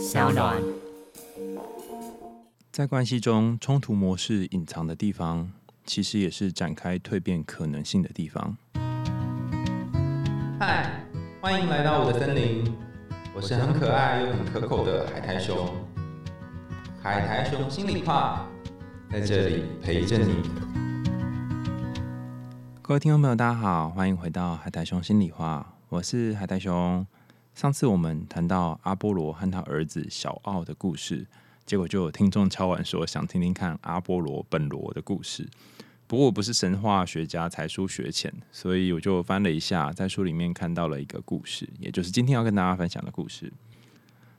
[0.00, 0.56] 小暖。
[2.72, 5.52] 在关系中，冲突模式隐藏的地方，
[5.84, 8.56] 其实也是展开蜕变可能性的地方。
[10.58, 11.04] 嗨，
[11.42, 12.64] 欢迎来到我的森林，
[13.34, 15.68] 我是很可爱又很可口的海苔熊。
[17.02, 18.48] 海苔熊心里话，
[19.12, 20.50] 在这里陪着你。
[22.80, 27.06] 各位听众朋友，大家好，欢迎回到海苔熊心里话，我是海苔熊。
[27.54, 31.26] 上次我们谈到阿波罗和他儿子小奥的故事。
[31.66, 35.48] 结果就有听众敲完说想听听看阿波罗本罗的故事，
[36.08, 43.52] 不过我不是神话学家，才疏学浅，所以我就翻了一下，在书里面看到了一个故事，也就是今天要跟大家分享的故事。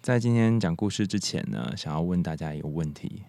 [0.02, 3.22] 在今天讲故事之前呢，想要问大家一个问题：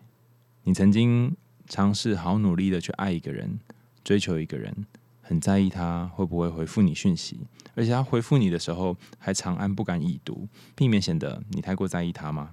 [0.64, 1.36] 你曾经
[1.68, 3.60] 尝试好努力的去爱一个人，
[4.02, 4.84] 追求一个人，
[5.32, 7.40] 很在意他会不会回复你讯息，
[7.74, 10.46] 而且他回复你的时候还长按不敢已读，
[10.76, 12.50] 避免显得你太过在意他吗？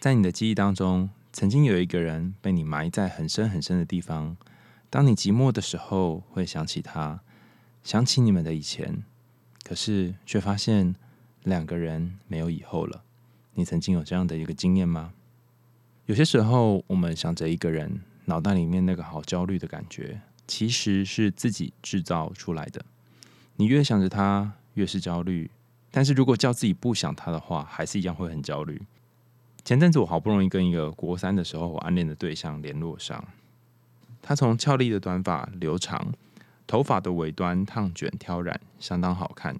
[0.00, 4.36] 在你的记忆当中，曾经有一个人被你埋在很深很深的地方。
[4.90, 7.20] 当你寂寞的时候，会想起他，
[7.84, 9.04] 想起你们的以前，
[9.62, 10.96] 可是却发现
[11.44, 13.04] 两个人没有以后了。
[13.54, 15.12] 你曾经有这样的一个经验吗？
[16.06, 22.84] 有些时候，我们想着一个人，脑袋里面那个好焦虑的感觉，其实是自己制造出来的。
[23.56, 25.50] 你越想着他，越是焦虑。
[25.90, 28.82] 但是如果叫自己不想他的话，还是一样会很焦虑。
[29.64, 33.24] 前阵子我好不容易跟一个国三的时候我暗恋的对象联络上，
[34.20, 36.12] 他从俏丽的短发留长，
[36.66, 39.56] 头发的尾端烫卷挑染，相当好看，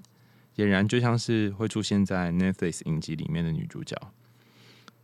[0.57, 3.97] 俨然就像是会出现在 Netflix 影集里面的女主角。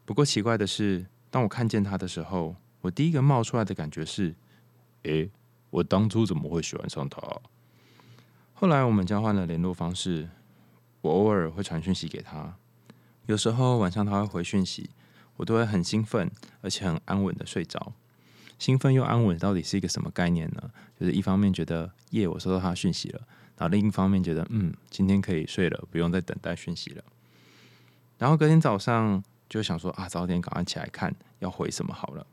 [0.05, 4.35] 不过奇怪的是，当我看见他的时候，我第一个冒出来的感觉是：
[5.05, 5.31] 诶，
[5.73, 7.21] 我当初怎么会喜欢上他？
[8.53, 10.29] 后来我们交换了联络方式，
[11.01, 12.55] 我偶尔会传讯息给他。
[13.25, 14.91] 有时候晚上他会回讯息，
[15.37, 17.95] 我都会很兴奋，而且很安稳的睡着。
[18.59, 20.71] 兴奋又安稳到底是一个什么概念呢？
[21.01, 23.21] 就是一方面觉得耶，我收到他讯息了，
[23.57, 27.03] 然后另一方面觉得嗯，今天可以睡了，不用再等待讯息了。
[28.19, 32.27] 然后隔天早上就想说啊，早点赶快起来看要回什么好了。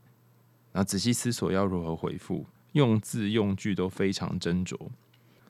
[0.71, 4.77] 然后仔细思索要如何回复，用字用句都非常斟酌。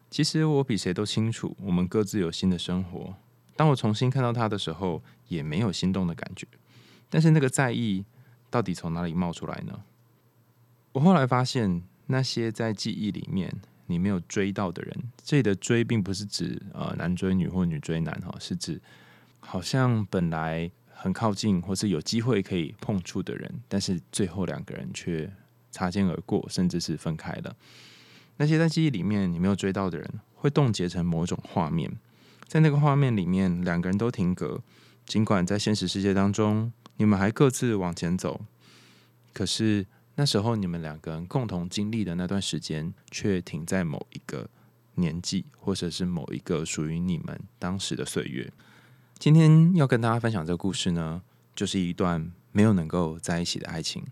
[0.09, 3.13] 其实我比谁都清楚，我们各自有新的生活。
[3.55, 6.47] 当我重新看到他的时候，也没有心动的感觉。
[7.09, 8.05] 但是那个在意
[8.49, 9.83] 到底从哪里冒出来呢？
[10.93, 13.53] 我后来发现，那些在记忆里面
[13.85, 18.81] 你没有追到的人，这里的追并不是指呃男追女或女追男哈，是指
[19.39, 25.31] 好像本来很靠近或是有机会可以碰触的人，但是最后两个人却
[25.71, 27.55] 擦肩而过，甚至是分开了。
[28.37, 31.97] 那些在记忆里面你没有追到的人，会冻结成某种画面。
[32.47, 34.61] 在那个画面里面，两个人都停格。
[35.05, 38.41] 尽管在现实世界当中，你们还各自往前走，
[39.33, 39.85] 可是
[40.15, 44.49] 那时候你们两个人共同经历的那段时间，却停在某一个
[44.95, 48.51] 年纪，或者是某一个属于你们当时的岁月。
[49.17, 51.21] 今天要跟大家分享这个故事呢，
[51.55, 54.03] 就是一段没有能够在一起的爱情。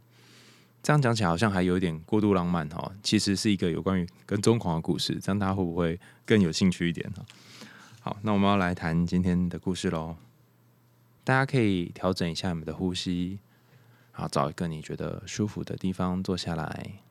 [0.88, 5.20] 这样讲起来好像还有点过度浪漫哈，其实是一个有关于跟踪狂的故事。
[5.22, 7.25] 这样大家会不会更有兴趣一点呢？
[8.00, 10.16] 好，那我们要来谈今天的故事喽。
[11.25, 13.38] 大家可以调整一下你们的呼吸，
[14.14, 17.02] 然后找一个你觉得舒服的地方坐下来。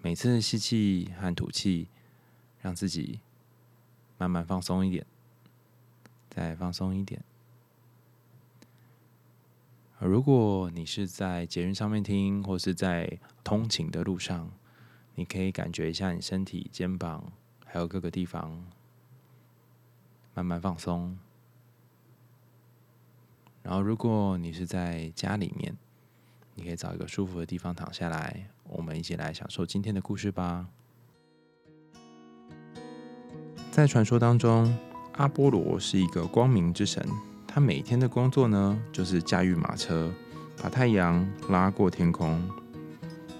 [0.00, 1.88] 每次吸气和吐气，
[2.62, 3.20] 让自己
[4.16, 5.04] 慢慢放松一点，
[6.30, 7.22] 再放松一点。
[9.98, 14.50] 如果你是在捷运上面听，或是在通勤的路上，
[15.14, 17.32] 你可以感觉一下你身体、肩膀
[17.64, 18.64] 还有各个地方。
[20.36, 21.16] 慢慢放松，
[23.62, 25.76] 然后如果你是在家里面，
[26.56, 30.66] 你可以找一个舒服的地方躺下来，我们一起来享受今天的故事吧。
[33.70, 34.76] 在传说当中，
[35.12, 37.08] 阿波罗是一个光明之神，
[37.54, 40.10] 他每天的工作呢，就是驾驭马车，
[40.60, 42.42] 把太阳拉过天空。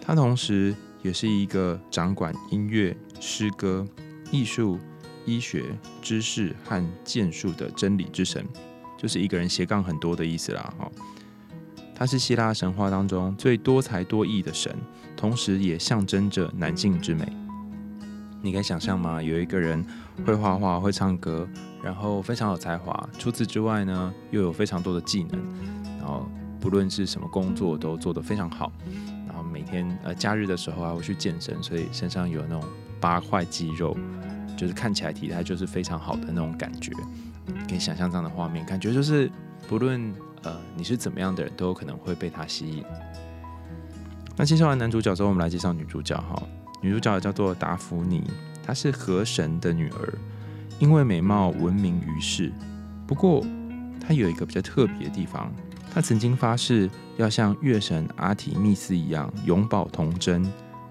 [0.00, 0.72] 他同时
[1.02, 3.84] 也是一个掌管音乐、诗歌、
[4.30, 4.78] 艺术。
[5.26, 5.64] 医学
[6.02, 8.46] 知识和剑术的真理之神，
[8.98, 10.74] 就是一个人斜杠很多的意思啦。
[10.78, 10.92] 哈，
[11.94, 14.76] 他是希腊神话当中最多才多艺的神，
[15.16, 17.26] 同时也象征着男性之美。
[18.42, 19.22] 你敢想象吗？
[19.22, 19.82] 有一个人
[20.26, 21.48] 会画画、会唱歌，
[21.84, 23.08] 然后非常有才华。
[23.18, 25.38] 除此之外呢，又有非常多的技能，
[25.98, 26.26] 然后
[26.58, 28.72] 不论是什么工作都做得非常好。
[29.28, 32.64] 然后每天呃假日的时候还会去健身，所以身上有那种
[32.98, 33.96] 八块肌肉。
[34.56, 36.92] 就是看起来体态就是非常好的那种感觉，
[37.68, 39.28] 可以想象这样的画面，感觉就是
[39.66, 40.14] 不论
[40.44, 42.84] 呃你是怎么样的人，都有可能会被他吸引。
[44.36, 46.40] 那介绍完男主角之后，我们来介绍女主角哈。
[46.80, 48.22] 女主角叫做达芙妮，
[48.64, 50.14] 她是河神的女儿，
[50.78, 52.52] 因为美貌闻名于世。
[53.06, 53.44] 不过
[54.00, 55.52] 他有一个比较特别的地方，
[55.92, 60.44] 他曾经发誓要像月神阿提密斯一样永葆童真，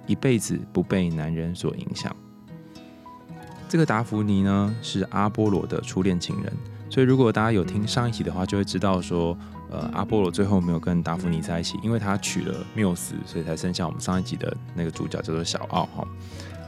[0.08, 2.16] 一辈子不被男人所影响。
[3.68, 6.54] 这个达芙妮呢，是阿波罗的初恋情人。
[6.90, 9.38] 所以如果大家有听上一集的话，就会知道说。
[9.72, 16.08] 呃，阿波罗最后没有跟达芙妮在一起，因为他娶了缪斯，所以才生下我们上一集的那个主角叫做小奥哈。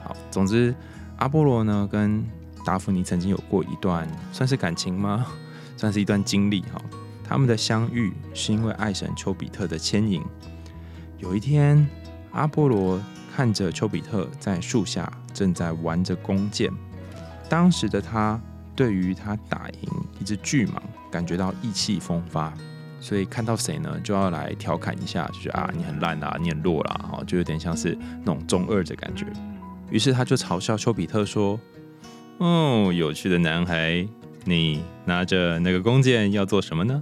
[0.04, 0.74] 好，总之
[1.18, 2.26] 阿波罗呢跟
[2.66, 5.26] 达芙妮曾经有过一段算是感情吗？
[5.78, 6.82] 算是一段经历哈。
[7.24, 10.22] 他们的相遇是因为爱神丘比特的牵引。
[11.18, 11.88] 有一天，
[12.32, 13.02] 阿波罗
[13.36, 16.72] 看着丘比特在树下正在玩着弓箭，
[17.50, 18.40] 当时的他
[18.76, 19.90] 对于他打赢
[20.20, 20.74] 一只巨蟒
[21.10, 22.54] 感觉到意气风发。
[23.00, 29.26] 所以看到谁呢，就要来调侃一下，就是啊，你很烂啊，你很弱啦，哦，就有点像是那种中二的感觉。
[29.92, 31.60] 于是他就嘲笑丘比特说
[32.38, 34.08] ：“哦，有趣的男孩，
[34.44, 37.02] 你拿着那个弓箭要做什么呢？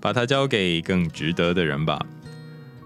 [0.00, 2.04] 把它交给更值得的人吧。”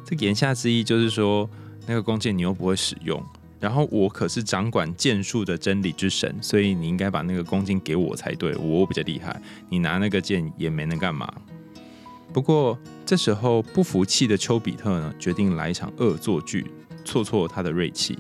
[0.05, 1.49] 这言下之意就是说，
[1.87, 3.25] 那个弓箭你又不会使用，
[3.59, 11.33] 然后我可是掌管剑术的真理之神，所以你应该把那个弓箭给我才对，我比较厉害，你拿那个箭也没能干嘛。
[12.33, 16.67] 不过这时候不服气的丘比特呢，决定来一场恶作剧，
[17.05, 18.19] 挫挫他的锐气。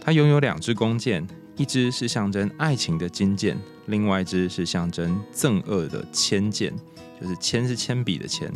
[0.00, 1.26] 他拥有两支弓箭，
[1.60, 3.54] 一只是象征爱情的金箭，
[3.84, 6.72] 另外一支是象征憎恶的铅箭，
[7.20, 8.50] 就是铅是铅笔的铅。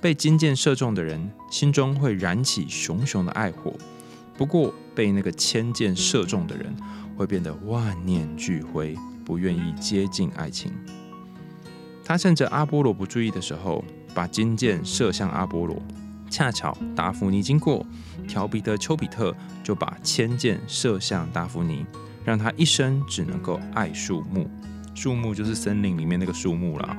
[0.00, 3.72] 被金箭射中的人心中会燃起熊熊的爱火，
[4.36, 6.74] 不过被那个铅箭射中的人
[7.16, 10.72] 会变得万念俱灰，不愿意接近爱情。
[12.04, 13.84] 他趁着阿波罗不注意的时候。
[14.12, 15.80] 把金箭射向阿波罗，
[16.28, 17.86] 恰巧达芙妮经过，
[18.26, 19.32] 调皮的丘比特
[19.62, 21.86] 就把铅箭射向达芙妮，
[22.24, 24.48] 让他一生只能够爱树木。
[24.94, 26.96] 树木就是森林里面那个树木了啊！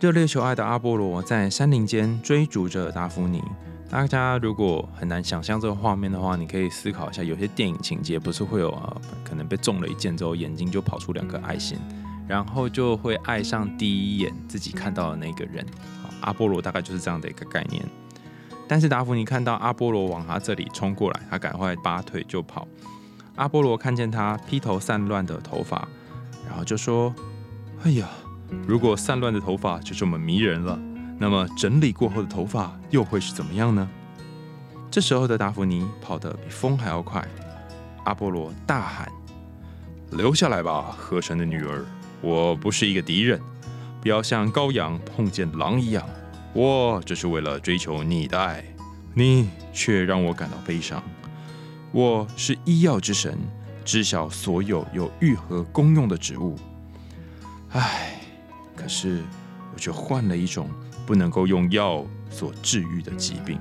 [0.00, 3.42] 热烈求爱的阿波罗在山林间追逐着达芙妮。
[3.88, 11.78] 大家如果很难想象这个画面的话，你可以思考一下，有些电影情节不是会有啊，可能被中了一箭之后，眼睛就跑出两颗爱心。
[12.26, 15.64] 然后就会爱上第一眼自己看到的那个人，
[16.22, 17.86] 阿波罗大概就是这样的一个概念。
[18.66, 22.66] 但是达芙妮看到阿波罗往他这里冲过来，他赶快拔腿就跑。
[23.36, 25.86] 阿波罗看见他披头散乱的头发，
[26.48, 27.14] 然后就说
[27.84, 28.08] ：“哎呀，
[28.66, 30.78] 如果散乱的头发就这么迷人了，
[31.18, 33.88] 那么整理过后的头发又会是怎么样呢？”
[34.90, 37.26] 这时候的达芙妮跑得比风还要快。
[38.04, 39.10] 阿波罗大喊
[40.12, 41.84] ：“留下来吧，河神的女儿！”
[42.22, 43.38] 我不是一个敌人，
[44.00, 46.02] 不要像羔羊碰见狼一样。
[46.54, 48.64] 我只是为了追求你的爱，
[49.12, 51.02] 你却让我感到悲伤。
[51.90, 53.36] 我是医药之神，
[53.84, 56.56] 知晓所有有愈合功用的植物。
[57.70, 58.20] 唉，
[58.76, 59.20] 可是
[59.72, 60.70] 我却患了一种
[61.04, 63.58] 不能够用药所治愈的疾病。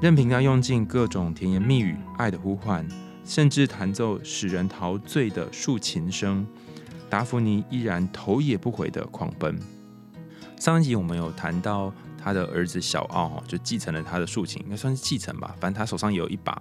[0.00, 2.88] 任凭他用尽各种甜言蜜语、爱的呼唤，
[3.26, 6.46] 甚至弹奏使人陶醉的竖琴声。
[7.10, 9.58] 达芙妮依然头也不回的狂奔。
[10.64, 15.54] 上一集我们有谈到他的儿子小奥哈，就继承了他的竖琴，应该算是继承吧。
[15.60, 16.58] 反正他手上有一把，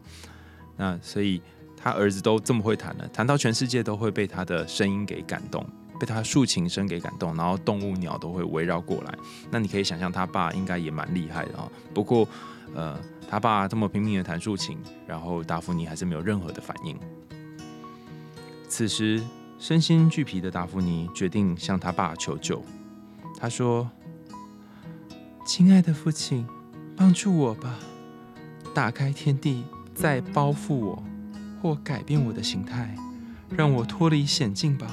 [0.76, 1.42] 那所以
[1.78, 5.66] 他儿子都这么会弹了，弹到全世界都会被他的声音给感动，
[6.02, 9.18] 被他竖琴声给感动，然后动物鸟都会围绕过来。
[9.50, 11.72] 那你可以想象他爸应该也蛮厉害的啊。
[11.94, 12.28] 不过
[12.76, 13.00] 呃，
[13.30, 17.00] 他爸这么拼命的弹竖琴，然后达芙妮还是没有任何的反应。
[18.68, 19.24] 此时。
[19.60, 22.62] 身心俱疲的达芙妮决定向他爸求救。
[23.44, 23.92] 他说
[25.46, 26.48] ：“亲爱的父亲，
[26.96, 27.78] 帮助我吧，
[28.74, 31.04] 打开天地，再包覆我，
[31.62, 32.96] 或改变我的形态，
[33.50, 34.88] 让我脱离险境吧。”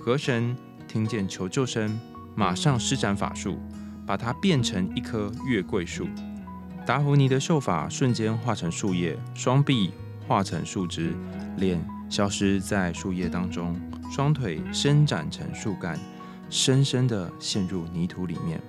[0.00, 0.56] 河神
[0.88, 2.00] 听见求救声，
[2.34, 3.58] 马上施展法术，
[4.06, 6.08] 把它变成一棵月桂树。
[6.86, 9.92] 达芙妮的秀发瞬间化成树叶，双臂
[10.26, 11.14] 化成树枝，
[11.58, 11.78] 脸。
[12.08, 13.78] 消失在树叶当中，
[14.10, 15.96] 双腿伸展成树干，
[16.50, 18.60] 深深地陷入泥土里面。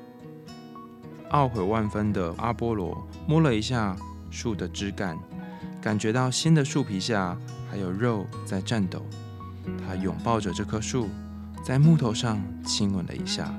[1.31, 3.97] 懊悔万分的阿波罗摸了一下
[4.29, 5.17] 树的枝干，
[5.81, 7.37] 感觉到新的树皮下
[7.69, 9.05] 还有肉在颤抖。
[9.85, 11.09] 他拥抱着这棵树，
[11.63, 13.53] 在木头上亲吻了一下。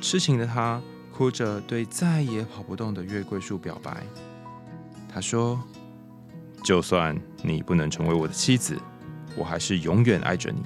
[0.00, 0.80] 痴情的他
[1.16, 4.02] 哭着对再也跑不动的月桂树表白。
[5.08, 5.60] 他说。
[6.64, 8.78] 就算你不能成为我的妻子，
[9.34, 10.62] 我还是永远爱着你。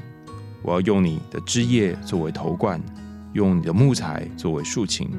[0.63, 2.81] 我要用你的枝叶作为头冠，
[3.33, 5.11] 用你的木材作为竖琴，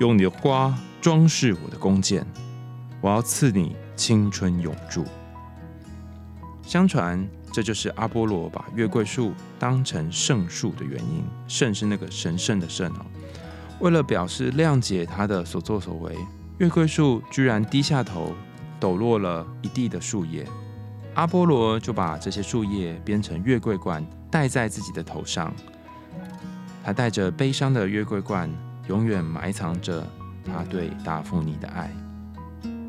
[0.00, 2.26] 用你的花装饰我的弓箭。
[3.00, 5.04] 我要赐你青春永驻。
[6.62, 11.24] 相传，这就是阿波罗把月桂树当成圣树的原因。
[11.48, 13.04] 圣是那个神圣的圣哦。
[13.80, 16.16] 为了表示谅解他的所作所为，
[16.58, 18.32] 月桂树居然低下头，
[18.78, 20.46] 抖落了一地的树叶。
[21.14, 25.52] 阿波罗就把这些树叶编成月桂冠，戴在自己的头上。
[26.82, 28.50] 他带着悲伤的月桂冠，
[28.88, 30.06] 永远埋藏着
[30.42, 31.90] 他对达芙妮的爱。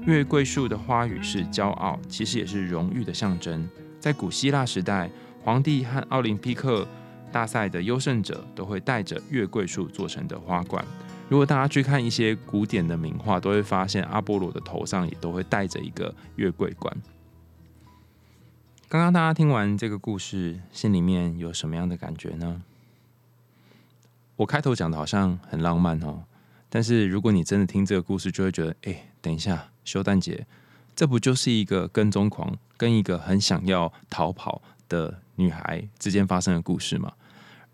[0.06, 3.70] 月桂树的花语是骄傲，其实也是荣誉的象征。
[4.00, 5.10] 在古希腊时代，
[5.44, 6.88] 皇帝和奥林匹克
[7.30, 10.84] 大赛的优胜者都会带着月桂树做成的花冠。
[11.28, 16.96] 如果大家去看一些古典的名画，都会发现阿波罗的头上也都会戴着一个月桂冠。
[18.94, 22.62] 刚刚大家听完这个故事，心里面有什么样的感觉呢？
[24.36, 26.26] 我开头讲的好像很浪漫哦，
[26.70, 29.70] 但是如果你真的听这个故事，就会觉得，哎，等一下。
[29.84, 30.46] 修蛋姐，
[30.96, 37.14] 这不就是一个跟踪狂跟一个很想要逃跑的女孩之间发生的故事吗？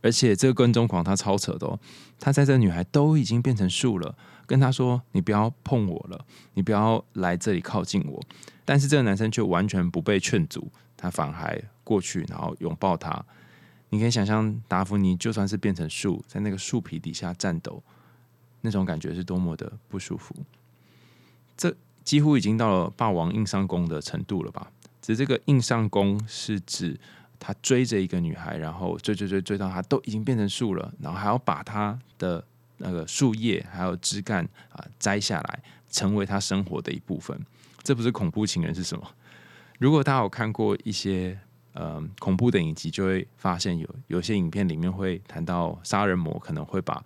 [0.02, 1.78] 而且这个跟踪狂他超扯的哦，
[2.18, 8.24] 他在这女孩都已经变成树了，跟他说：“你不要碰我了，你不要来这里靠近我。”
[8.64, 13.26] 但是这个男生却完全不被劝阻，他反而过去然后拥抱她。
[13.90, 17.82] 你可以想象达芙妮就算是变成树，在那个树皮底下颤抖，
[18.62, 20.36] 那种感觉是多么的不舒服。
[21.58, 21.76] 这。
[22.02, 24.72] 几乎已经到了霸王硬上弓的程度了吧？
[25.00, 27.00] 只是这个硬上弓是指
[27.38, 32.44] 他追着一个女孩，然后追追追追到她都已经变成树了，然后还要把她的
[32.78, 37.40] 那个树叶还有枝干啊摘下来，成为他生活的一部分。
[37.84, 39.08] 这不是恐怖情人是什么？
[39.80, 41.36] 如果大家有看过一些
[41.74, 47.04] 呃恐怖的影集，就会发现有有些影片里面会谈到杀人魔可能会把。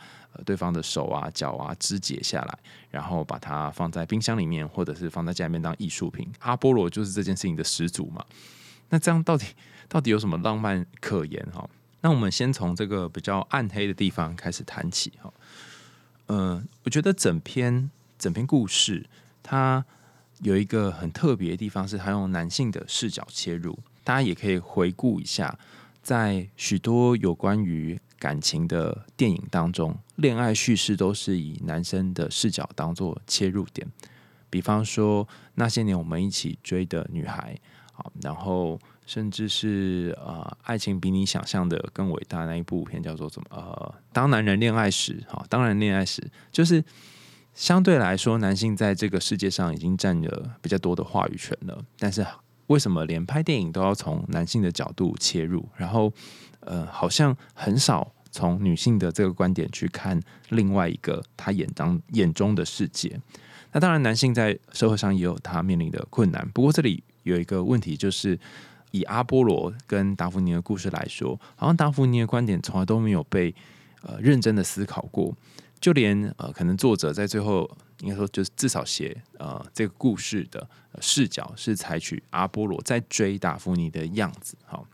[0.47, 2.57] 对方的手啊、脚啊肢解下来，
[2.89, 6.27] 然后把它放在冰箱里面，或者是放在家里面当艺术品。
[6.39, 8.25] 阿波罗就是这件事情的始祖嘛。
[8.89, 9.45] 那这样到底
[9.87, 11.69] 到底有什么浪漫可言哈？
[12.01, 15.31] 那我们先从这个比较暗黑的地方开始谈起哈。
[16.29, 19.05] 嗯，我觉得整篇整篇故事
[19.43, 19.85] 它
[20.43, 23.77] 有一个很特别的地方，是他用男性的视角切入。
[24.03, 25.57] 大家也可以回顾一下，
[26.03, 27.99] 在许多有关于。
[28.19, 33.85] 感情的电影当中，恋爱叙事都是以男生的视角当做切入点。
[34.49, 37.59] 比方说，那些年我们一起追的女孩，
[37.91, 43.47] 好，然后甚至是呃，爱情比你想象的更伟大那一部片叫做什么？
[43.49, 46.81] 呃，当男人恋爱时，好，当然恋爱时，就是
[47.53, 51.83] 相对来说，男性在这个世界上已经占了比较多的话语权了。
[51.97, 52.25] 但是，
[52.67, 55.67] 为什么连拍电影都要从男性的角度切入？
[55.75, 56.11] 然后。
[56.65, 60.17] 呃，好像很少从女性的这个观点去看
[60.47, 63.19] 另外一个他眼当眼中的世界。
[63.73, 66.49] 那当然，男性在社会上也有他面临的困难。
[66.53, 68.39] 不过这里有一个问题，就是
[68.91, 73.53] 以阿波罗跟达芙妮的故事来说，好像达芙妮的观点从来都没有被
[74.01, 75.35] 呃认真的思考过。
[75.83, 80.65] 就连呃，可能作者在最后应该说，就是至少写呃这个故事的
[81.01, 84.55] 视角是采取阿波罗在追达芙妮的样子。
[84.65, 84.87] 好，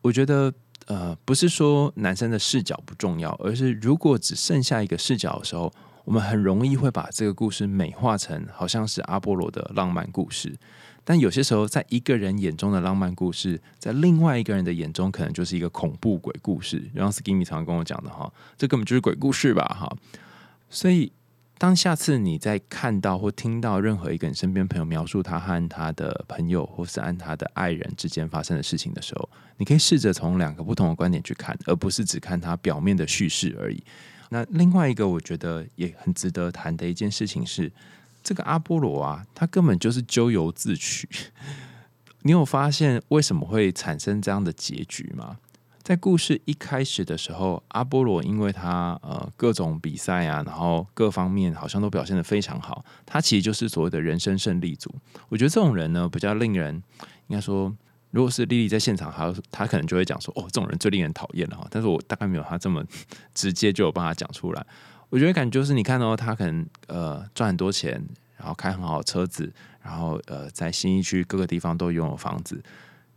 [0.00, 0.54] 我觉得。
[0.86, 5.70] 呃，不是说男生的视角不重要，而是如果只剩下一个视角的时候，
[6.06, 10.56] 我们很容易会把这个故事美化成好像是阿波罗的浪漫故事。
[11.04, 16.82] 但有些时候，在一个人眼中的浪漫故事，在另外一个人的眼中，可能就是一个恐怖鬼故事。
[16.94, 19.94] 然后 Skimmy 常跟我讲的哈，这根本就是鬼故事吧哈。
[20.70, 21.12] 所以。
[21.60, 33.82] 当下次你在看到或听到任何一个你身边朋友描述他和他的朋友或是按他的爱人之间发生的事情的时候，你可以试着从两个不同的观点去看，而不是只看他表面的叙事而已。
[34.28, 37.72] 那另外一个我觉得也很值得谈的一件事情是，
[38.22, 41.08] 这个阿波罗啊，他根本就是咎由自取。
[42.22, 45.38] 你有发现为什么会产生这样的结局吗？
[45.88, 54.94] 在故事一开始的时候，阿波罗因为他呃各种比赛啊，然后各方面好像都表现的非常好，他其实就是所谓的人生胜利组。
[55.30, 56.74] 我觉得这种人呢，比较令人
[57.28, 57.74] 应该说，
[58.10, 61.66] 如果是莉莉在现场，他他可能就会讲说，哦，这种人最令人讨厌了哈。
[61.70, 62.84] 但是我大概没有他这么
[63.32, 64.66] 直接就有办法讲出来。
[65.08, 67.92] 我觉得感觉就是你看到他可能呃赚很多钱，
[68.36, 72.62] 然后开很好的车子，然后呃在新一区各个地方都拥有房子。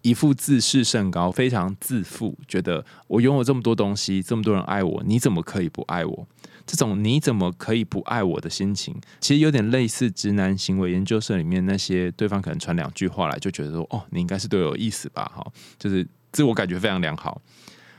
[0.01, 6.27] 一副自视甚高，非常自负，觉得我拥有这么多东西，这么多人爱我，你怎么可以不爱我？
[6.65, 15.29] 这种你怎么可以不爱我的心情，其实有点类似直男行为研究社里面那些对方可能传两句话来，就觉得说哦，你应该是对我有意思吧？
[15.35, 15.45] 哈，
[15.77, 17.41] 就是自我感觉非常良好。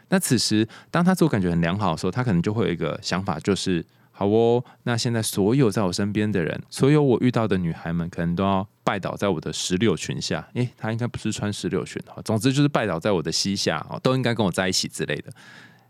[0.09, 3.85] 那此时当他自我感觉很良好的时候，他可能就会有一个想法，就是
[4.23, 10.49] 好哦，那现在所有在我身边的人，所有我遇到的女孩们，可能都要拜倒在我的石榴裙下。
[10.55, 15.33] 诶，她应该不是穿石榴裙哈，总之就是拜倒在我的膝下哦，都应该跟我在一起之类的。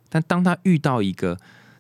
[0.09, 1.37] 但当他遇到一个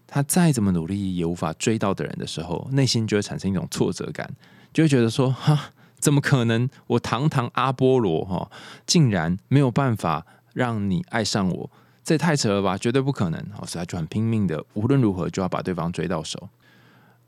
[0.06, 4.30] 他再怎么努力也无法追到的人的时候，内心就会产生一种挫折感，
[4.74, 5.70] 就会觉得说哈。
[5.98, 6.68] 怎么可能？
[6.88, 8.50] 我堂堂阿波罗哈，
[8.84, 11.70] 竟然没有办法让你爱上我，
[12.04, 12.76] 这也太扯了吧！
[12.76, 13.40] 绝对不可能！
[13.66, 16.48] 所以他就很拼命的，无论如何就要把对方追到手。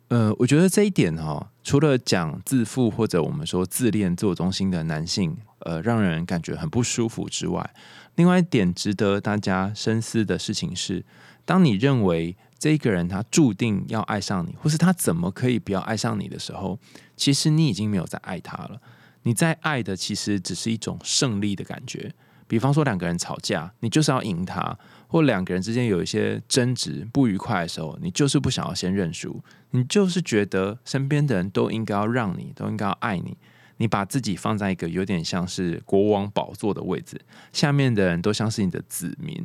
[0.09, 7.75] 呃，我觉得这一点哈，除了讲自负或者我们说自恋、自我中心的男性，呃，让人感觉很不舒服之外，
[8.17, 11.05] 另外一点值得大家深思的事情是，
[11.45, 12.37] 当你认为。
[12.57, 16.79] 这一个人他注定要爱上你，或是他怎么可以不要爱上你的时候，
[17.15, 18.81] 其实你已经没有在爱他了。
[19.25, 22.15] 你在爱的其实只是一种胜利的感觉。
[22.47, 24.77] 比方说两个人吵架，你就是要赢他；
[25.09, 33.37] 或两个人之间有一些争执不愉快的时候，你就是不想要先认输，你就是觉得身边的人都应该要让你，都应该要爱你。
[33.79, 37.21] 你把自己放在一个有点像是国王宝座的位置，
[37.53, 39.45] 下面的人都像是你的子民。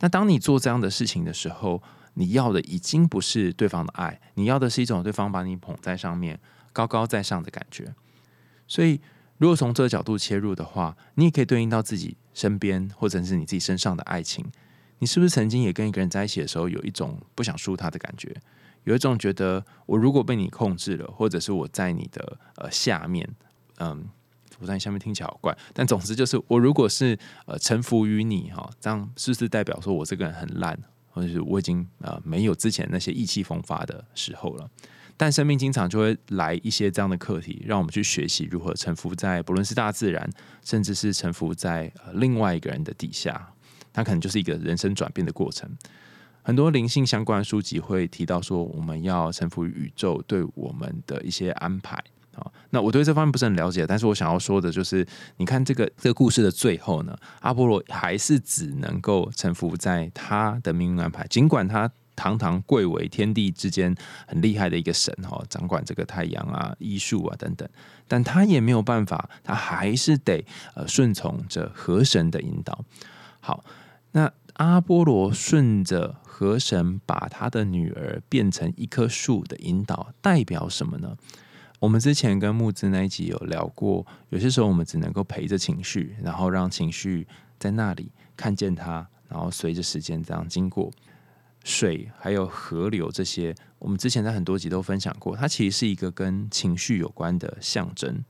[0.00, 1.82] 那当你做这样的事情的时候，
[2.14, 6.38] 你要的已经不是对方的爱，你要的是一种对方把你捧在上面、
[6.72, 7.94] 高高在上的感觉。
[8.68, 9.00] 所以，
[9.38, 14.44] 如果从这个角度切入的话，你也可以对应到自己身边或者是你自己身上的爱情。
[14.98, 18.34] 你是不是曾经也跟一个人在一起的时候，有一种不想输他的感觉？
[18.84, 23.28] 有一种觉得我如果被你控制了，或者是我在你的呃下面，
[23.78, 24.08] 嗯，
[24.58, 30.78] 我在你下面听起来好怪，但总之就是我如果是呃臣服于你哈，这样是不是代表说我这个人很烂？
[31.10, 34.70] 或者是我已经呃没有之前那些意气风发的时候了，
[35.16, 40.28] 但生命经常就会来一些这样的课题，让我们去学习如何臣服在不论是大自然，
[40.64, 43.52] 甚至是臣服在另外一个人的底下，
[43.92, 45.70] 它可能就是一个人生转变的过程。
[46.42, 52.02] 很多灵性相关的书籍会提到说，我们要臣服于宇宙对我们的一些安排。
[52.34, 63.94] 好，那我对这方面不是很了解，但是我想要说的就是，你看这个这个故事的最后呢，阿波罗还是只能够臣服在他的命运安排，尽管他堂堂贵为天地之间
[64.26, 67.68] 很厉害的一个神哈，掌管这个太阳啊、医术啊等等，
[68.06, 70.44] 但他也没有办法，他还是得
[70.74, 72.84] 呃顺从着河神的引导。
[73.40, 73.64] 好，
[74.12, 81.16] 那阿波罗顺着河神把他的女儿变成一棵树的引导，代表什么呢？
[81.80, 87.26] 我们之前跟木子那一集有聊过，有些时候我们只能够陪着情绪，然后让情绪
[87.58, 90.92] 在那里看见它，然后随着时间这样经过。
[91.64, 98.24] 水还有河流这些，我们之前在很多集都分享过，它其实是一个跟情绪有关的象征。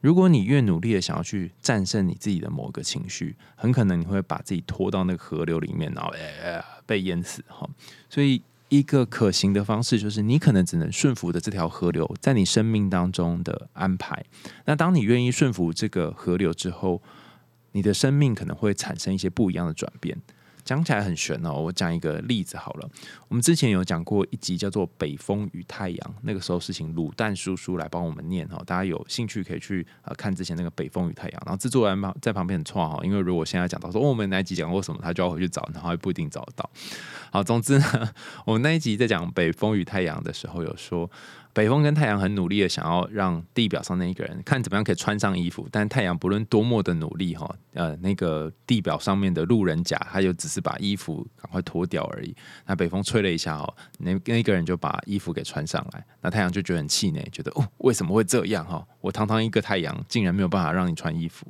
[0.00, 6.12] 如果你越努力的想要去战胜你自己的某个情绪，很可能你会把自己拖到那个河流里面，然后
[6.84, 7.68] 被淹死哈。
[8.08, 8.42] 所以。
[8.70, 14.24] 一个可行的方式就是，你可能只能顺服的这条河流在你生命当中的安排。
[14.64, 17.00] 那当你愿意顺服这个河流之后，
[17.72, 20.18] 你的生命可能会产生一些不一样的转变。
[20.64, 22.88] 讲起来很玄哦，我讲一个例子好了。
[23.28, 36.68] 我们之前有讲过一集叫做《北风与太阳》，那个时候是请卤蛋叔叔来帮我们念哈，大家有兴趣可以去呃看之前那个《北风与太阳》，然后制作人旁在旁边很错哈，因为如果现在讲到说我们哪一集讲过什么，他就要回去找，然后也不一定找得到。
[37.30, 38.12] 好，总之呢，
[38.46, 41.10] 我们那一集在讲《北风与太阳》的时候有说。
[41.54, 52.34] 北风跟太阳很努力的想要让地表上那一个人看怎么样可以穿上衣服，但太阳不论多么的努力哈，呃，那个地表上面的路人甲，他就只是把衣服赶快脱掉而已。
[52.66, 58.84] 那北风吹了一下哈，那那个人就把衣服给穿上来，那太阳就觉得很气馁，觉得哦，为什么会这样哈？
[59.00, 61.46] 我堂堂一个太阳，竟然没有办法让你穿衣服。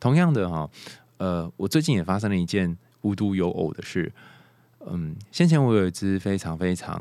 [0.00, 0.68] 同样的哈，
[1.18, 4.12] 呃，我最近也发生了一件无独有偶的事。
[4.90, 7.00] 嗯，先前我有一只非常非常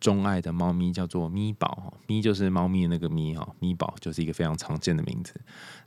[0.00, 1.92] 钟爱的猫咪，叫做咪宝。
[2.06, 5.34] 咪就是猫咪的那个咪哈，咪宝就是一个非常常见的名字。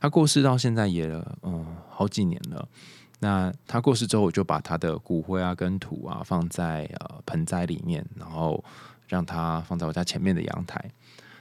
[0.00, 1.06] 它过世到现在也
[1.42, 2.68] 嗯好几年了。
[3.20, 8.62] 那它过世之后，我就把它的骨灰啊跟土啊放在呃盆栽里面，然后
[9.06, 10.90] 让它放在我家前面的阳台。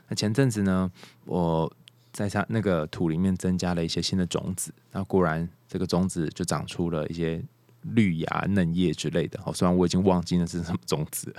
[0.08, 0.92] 那前阵子呢，
[1.26, 1.72] 我
[2.12, 7.44] 在它那个土里面增加了一些新的种子，那果然这个种子就长出了一些。
[7.94, 11.34] 绿芽嫩叶之类的，好，虽然我已经忘记那是什么种子，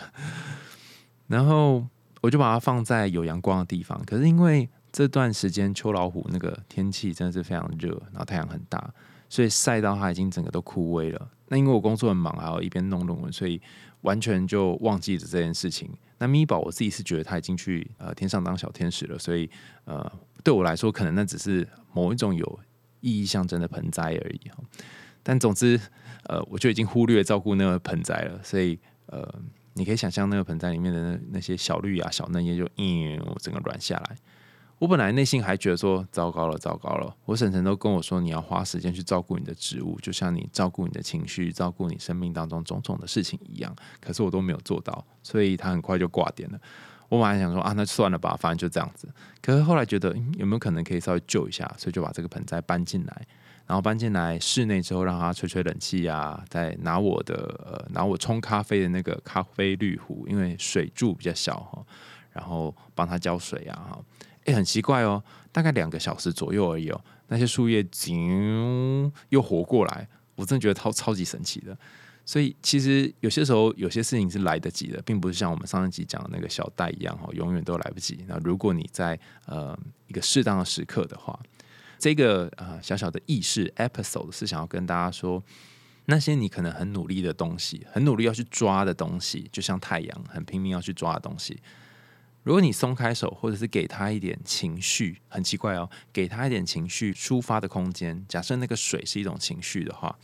[1.26, 1.84] 然后
[2.20, 4.00] 我就把它放在有阳光的地方。
[4.04, 8.92] 可是因为这段时间秋老虎那个天气真的是非常热，然后太阳很大，
[9.28, 11.28] 所以晒到它已经整个都枯萎了。
[11.48, 13.60] 那因为我工作很忙，还有一边弄论文，所以
[14.02, 15.90] 完全就忘记了这件事情。
[16.18, 19.50] 那咪宝我自己是觉得它已经去呃天上当小天使了，所以
[19.84, 20.10] 呃
[20.44, 22.60] 对我来说，可能那只是某一种有
[23.00, 24.40] 意义象征的盆栽而已。
[25.22, 25.80] 但总之。
[26.28, 28.40] 呃，我就已经忽略照顾那个盆栽了。
[28.42, 29.26] 所以呃，
[29.74, 34.16] 你可以想象那个盆栽里面的那那些小绿芽、小嫩叶就嗯，整个软下来。
[34.78, 37.16] 我本来内心还觉得说糟糕了，糟糕了。
[37.24, 43.74] 我婶婶都跟我说，你要花时间去照顾你的植物，就像你照顾你的情绪、照顾你生命当中种种的事情一样。
[44.00, 46.60] 可是我都没有做到，所以他很快就挂点了。
[47.08, 49.08] 我本来想说啊，那算了吧，反正就这样子。
[49.40, 53.26] 可是后来觉得有没有可能可以稍微救一下，所以就把这个盆栽搬进来，
[53.66, 61.84] 然后搬进来室内之后，让它吹吹冷气啊，再拿我的呃拿我冲咖啡的那个咖啡滤壶，因为水柱比较小哈，
[62.32, 64.04] 然后帮它浇水啊哈。
[64.44, 71.76] 哎，很奇怪哦，大概两个小时左右而已哦，那些树叶紧又活过来，我真的觉得超超级神奇的。
[72.24, 78.24] 所以其实有些时候有些事情是来得及的，并不是像我们上一集讲的那个小袋一样哈，永远都来不及。
[78.28, 79.76] 那如果你在呃
[80.06, 81.36] 一个适当的时刻的话，
[81.98, 85.42] 这个呃小小的意识 episode 是想要跟大家说，
[86.04, 91.58] 那些你可能很努力的东西，很努力要去抓的东西，就像太阳很拼命要去抓的东西。
[92.42, 98.24] 如果你松开手，或者是给他一点情绪，很奇怪哦，给他一点情绪抒发的空间。
[98.28, 100.16] 假设那个水是一种情绪的话，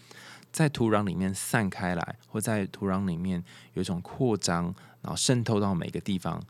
[0.52, 3.42] 在土壤里面散开来，或在土壤里面
[3.74, 4.66] 有一种扩张，
[5.00, 6.40] 然后渗透到每个地方，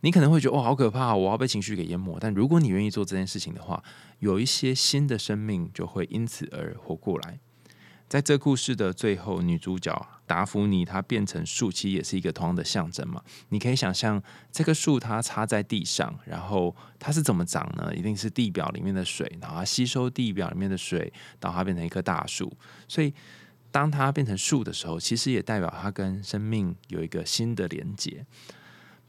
[0.00, 2.16] 你可能会觉得哦，好可怕，我要被情绪给淹没。
[2.20, 3.82] 但如果你愿意做这件事情的话，
[4.18, 7.38] 有一些新的生命就会因此而活过来。
[8.08, 13.20] 在这故事的最后，女主角达芙妮她变成树，其实也是一个同样的象征嘛。
[13.48, 17.92] 你可以想象，这棵树它插在地上，然后它是怎么长呢？
[17.96, 22.56] 一定是地表里面的水，然后它吸收地表里面的水，然后它变成一棵大树。
[22.86, 23.12] 所以，
[23.72, 28.24] 当它变成树的时候，其实也代表它跟生命有一个新的连接。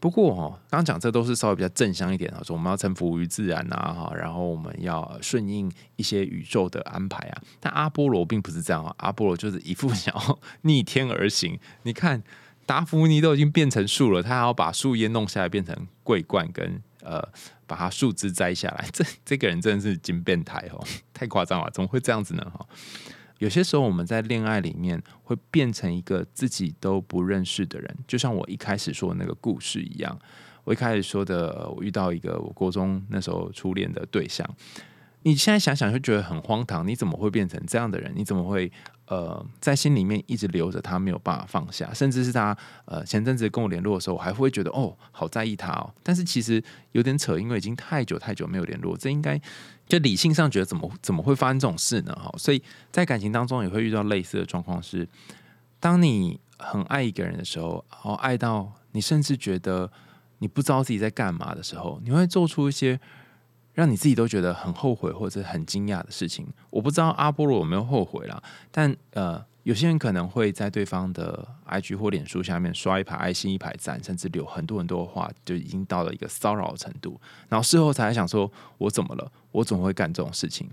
[0.00, 7.42] 不过哦，刚刚讲这都是稍微比较正向一点啊，说我们要臣服于自然啊，哈，然后我们要顺应一些宇宙的安排啊。
[7.58, 11.58] 但阿波罗并不是这样啊，阿波罗就是一副想要逆天而行。
[11.82, 12.22] 你看
[12.64, 17.20] 达芙妮都已经变成树了，他还要把树叶弄下来变成桂冠，跟呃
[17.66, 18.88] 把它树枝摘下来。
[18.92, 22.52] 这这个人真的是金变态哦，太夸张了，怎么会这样子呢？
[22.56, 22.64] 哈。
[23.38, 30.18] 有些时候，我们在恋爱里面会变成一个自己都不认识的人，就像我一开始说的那个故事一样。
[30.64, 34.46] 我一开始说的，我遇到一个我国中那时候初恋的对象。
[35.22, 38.12] 你现在想想就觉得很荒唐，你怎么会变成这样的人？
[38.14, 38.70] 你怎么会
[39.08, 41.92] 呃在心里面一直留着他，没有办法放下？
[41.94, 45.92] 甚至是他呃前阵子跟我联络的时候，我还会觉得哦，好在意他哦。
[46.02, 49.40] 但是其实有点扯，因为已经太久太久没有联络，这应该
[49.88, 52.14] 就理性上觉得怎么怎么会发生这种事呢？
[52.14, 55.08] 哈，所以在感情当中也会遇到类似的状况，是
[55.80, 59.90] 当你很爱一个人的时候，然后爱到你甚至觉得
[60.38, 63.00] 你不知道自己在干嘛的时候，你会做出一些。
[63.78, 68.42] 让你自己都觉得很后悔或者很惊讶的事情，我不知道阿波罗有没有后悔啦。
[68.72, 77.20] 但呃，有些人可能会在对方的 IG 或脸书下面刷一排爱心、一排赞，甚至留很多很多话，就已经到了一个骚扰的程度。
[77.48, 79.30] 然后事后才想说，我怎么了？
[79.52, 80.68] 我怎么会干这种事情？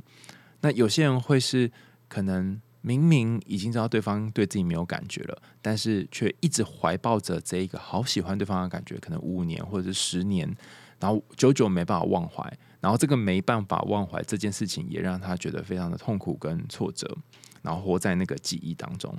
[0.62, 1.72] 那有些人会是
[2.08, 10.52] 可能明明已经知道对方对自己没有感觉了，但是却一直怀抱着这一个好喜欢对方的感觉，可能五年或者是十年，
[11.00, 12.52] 然后久久没办法忘怀。
[12.86, 17.18] 然后这个没办法忘怀这件事情，也让他觉得非常的痛苦跟挫折，
[17.64, 19.12] 然后活在那个记忆当中。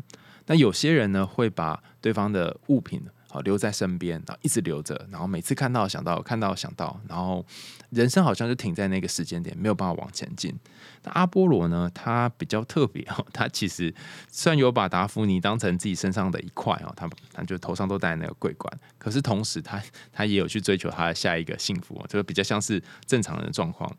[0.46, 3.02] 那有些人呢，会把对方的物品。
[3.40, 7.44] 留在身边，然后一直留着，然后每次看到想到，看到想到，然后
[7.90, 10.55] 人生好像就停在那个时间点，没有办法往前进。
[11.03, 11.90] 那阿波罗呢？
[11.94, 13.94] 他比较特别哦，他其实
[14.29, 23.90] 虽然有把达芙妮当成自己身上的一块哦，他他就头上都戴那个桂冠，可是同时他他也有去追求他的下一个幸福，这个比较像是正常人的状况。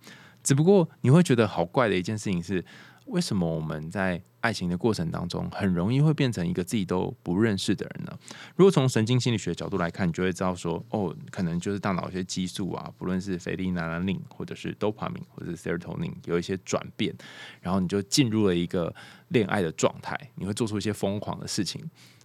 [0.43, 2.63] 只不过你会觉得好怪的一件事情是。
[3.07, 8.17] 为什么我们在爱情的过程当中，很容易会变成一个自己都不认识的人呢？
[8.55, 17.13] 如果从神经心理学角度来看，你就会知道说，哦，可能就是大脑一些激素啊，不论是菲利纳拉宁，或者是多巴胺，或者是 serotonin 有一些转变，
[17.61, 18.93] 然后你就进入了一个
[19.29, 21.83] 恋爱的状态，你会做出一些疯狂的事情。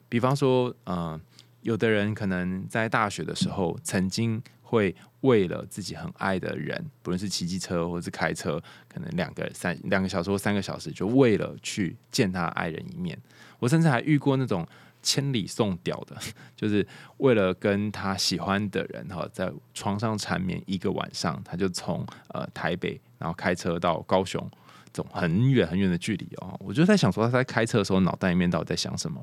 [0.09, 1.21] 比方说，嗯，
[1.63, 4.43] 有的人可能在大学的时候曾经。
[4.73, 8.59] 会为了自己很爱的人，不论是骑机车或是开车，
[8.89, 13.19] 可能两个三两个小时或三个小时，就为了去见他爱人一面。
[13.59, 14.67] 我甚至还遇过那种
[15.03, 16.17] 千里送屌的，
[16.57, 16.87] 就是
[17.19, 24.51] 为了跟他喜欢的人哈，在床上缠绵一个晚上，他就从呃台北然后开车到高雄，
[24.91, 26.57] 这种很远很远的距离哦。
[26.61, 29.23] 我就在想说，他在开车的时候脑袋里面到底在想什么？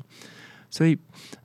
[0.70, 0.98] 所以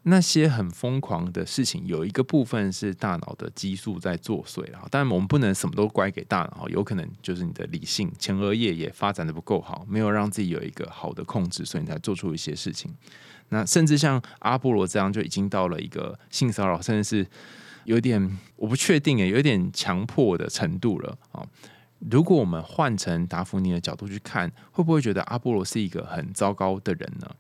[0.03, 4.87] 那些很疯狂的事情，有一个部分是大脑的激素在作祟啊。
[4.91, 12.95] 当然，我们不能什么都怪给大脑，有可能就是你的理性前额叶也发展的不够好，没有让自己有一个好的控制，所以你才做出一些事情。
[13.49, 17.27] 那甚至像阿波罗这样，就已经到了一个性骚扰，甚至是
[17.85, 21.47] 有点我不确定诶，有点强迫的程度了啊。
[22.11, 27.31] 如果我们换成达芙妮的角度去看，会不会觉得阿波罗是一个很糟糕的人呢？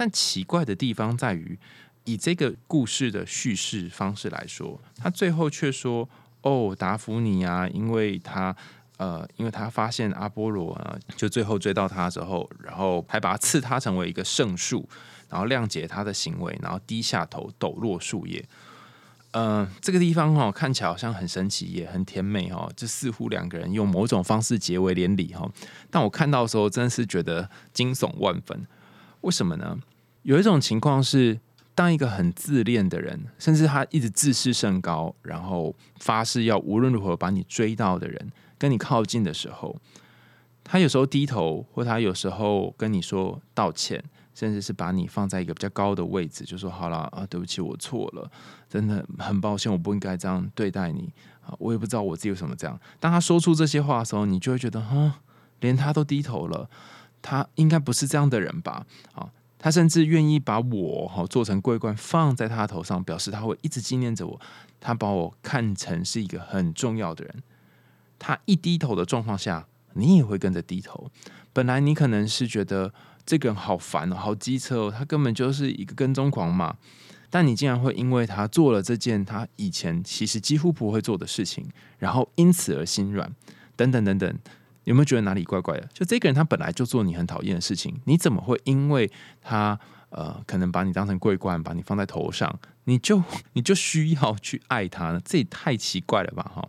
[0.00, 1.58] 但奇怪的地方在于，
[2.04, 6.08] 以这个故事的叙事方式来说，他最后却说
[6.40, 8.56] ：“哦，达芙妮啊，因为他
[8.96, 14.88] 呃，因为他发现阿波罗啊，就最后追到他之后，然后还把他赐他成为一个圣树，
[15.28, 18.42] 然后谅解他的行为，然后低下头抖落树叶。
[19.32, 25.46] 嗯，这个地方哦，看起来好像很神奇，也很甜美哦，就似乎两个人用某种方式结为连理哈。
[25.90, 28.66] 但我看到的时候，真的是觉得惊悚万分。
[29.20, 29.78] 为什么呢？
[30.22, 31.40] 有一种情况是，
[31.74, 39.74] 当一个很自恋的人，甚至他一直自视甚高，然后发誓要无论如何把你追到的人，跟你靠近的时候，
[40.62, 44.04] 他有时候低头，或他有时候跟你说道歉，
[44.34, 48.30] 甚至是把你放在一个比较高的位置，就说好了啊，对不起，我错了，
[48.68, 52.78] 真的很抱歉，我不应该这样对待你啊，我也不知道我自己为什么这样。
[52.98, 55.20] 当他说出这些话的时候，你就会觉得，哈，
[55.60, 56.68] 连他都低头了，
[57.22, 58.84] 他应该不是这样的人吧？
[59.14, 59.30] 啊。
[59.62, 64.40] 他甚至愿意把我哈做成桂冠放在他头上，表示他会一直纪念着我。
[64.80, 67.42] 他把我看成是一个很重要的人。
[68.18, 71.10] 他一低头的状况下，你也会跟着低头。
[71.52, 72.94] 本来你可能是觉得
[73.26, 76.76] 这个人好烦哦，好机车哦，他根本就是一个跟踪狂嘛。
[77.28, 81.68] 但你竟然会因为他做了这件他以前其实几乎不会做的事情，
[81.98, 83.30] 然后因此而心软，
[83.76, 84.38] 等等等等。
[84.90, 85.88] 有没有觉得哪里怪怪的？
[85.94, 89.08] 就这个人，他本来就做你很讨厌的事情，你怎么会因为
[89.40, 93.22] 他呃，可能把你当成桂冠，把你放在头上，你就
[93.54, 95.20] 你就需要去爱他呢？
[95.24, 96.42] 这也太奇怪了吧！
[96.52, 96.68] 哈，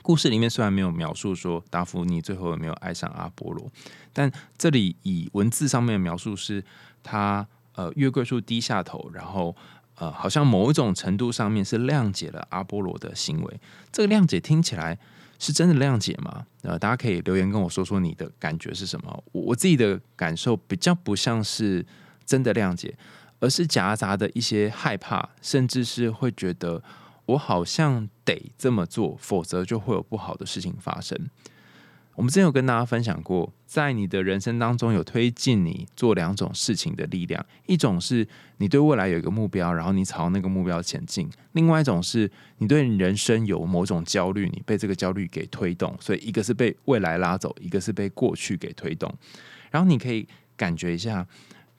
[0.00, 3.68] 故事里面虽然没有描述说达芙妮最后有没有爱上阿波罗，
[4.12, 6.64] 但这里以文字上面的描述是，
[7.02, 7.44] 他
[7.74, 9.56] 呃，月桂树低下头，然后
[9.96, 13.60] 呃，好像某一种程度上面是谅解了阿波罗的行为。
[13.90, 14.96] 这个谅解听起来。
[15.44, 16.46] 是真的谅解吗？
[16.62, 19.24] 呃，大家可以留言跟我说说你的感觉是什么。
[19.30, 21.84] 我自己的感受比较不像是
[22.24, 22.96] 真的谅解，
[23.40, 26.82] 而是夹杂的一些害怕，甚至是会觉得
[27.26, 31.28] 我好像得这么做，否则就会有不好的事情发生。
[32.16, 38.26] 我们之前有跟大家分享过，在你的人生当中有推进你做两种事情的力量，一种是
[38.58, 45.96] 你对未来有一个目标，然后你朝那个目标前进；，另外一种是你对人生有某种焦虑，你被这个焦虑给推动。
[46.00, 49.12] 所以，一个是被未来拉走，一个是被过去给推动。
[49.70, 51.26] 然后，你可以感觉一下，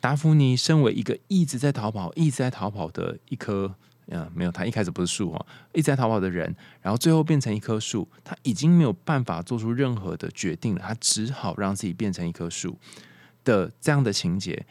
[0.02, 3.76] 达芙妮身为一个一直在逃跑、一直在逃跑的一颗。
[4.08, 12.78] 嗯，没有，他一开始不是树哦，一直在逃跑的人，然后最后变成一棵树，他已经没有办法做出任何的决定了，他只好让自己变成一棵树
[13.44, 14.66] 的这样的情节。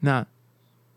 [0.00, 0.26] 那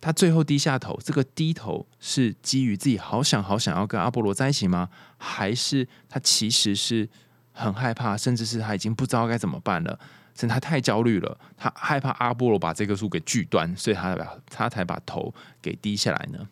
[0.01, 4.89] 他最后低下头，这个低头是基于自己好想好想要跟阿波罗在一起吗？
[5.17, 7.07] 还是他其实是
[7.53, 9.97] 很害怕，甚至是他已经不知道该怎么办了，
[10.35, 16.47] 甚至他太焦虑了，他害怕阿波罗把这棵树给锯断，所以他把他才把头给低下来呢？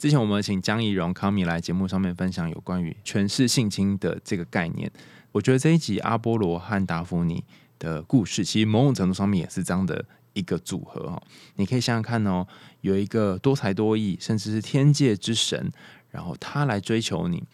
[0.00, 4.90] 之前我们请江怡蓉康米来节目上面分享有关于诠释性侵的这个概念。
[5.30, 7.44] 我觉得这一集阿波罗和达芙妮
[7.78, 11.22] 的故事，其实某种程度上面也是这样的一个组合哦。
[11.56, 12.46] 你可以想想看哦，
[12.80, 15.70] 有一个多才多艺，甚至是天界之神，
[16.08, 17.44] 然后他来追求你，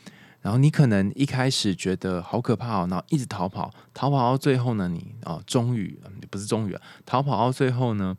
[0.40, 5.98] 然后你可能一开始觉得好可怕哦，然后一直逃跑，逃跑到最后呢，你哦，终于
[6.30, 8.16] 不是终于，逃跑到最后呢，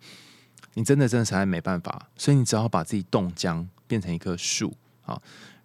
[0.73, 3.69] 你真的真的实在没办法，所以你只好把自己冻僵。
[3.87, 4.73] 变成一棵树
[5.05, 5.19] 啊，